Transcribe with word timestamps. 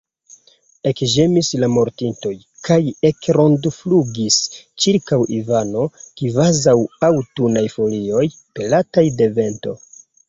Ekĝemis 0.91 1.49
la 1.63 1.67
mortintoj 1.73 2.31
kaj 2.67 2.77
ekrondflugis 3.09 4.39
ĉirkaŭ 4.85 5.21
Ivano, 5.37 5.85
kvazaŭ 6.23 6.77
aŭtunaj 7.11 7.65
folioj, 7.79 8.27
pelataj 8.61 9.07
de 9.21 9.33
vento. 9.41 9.79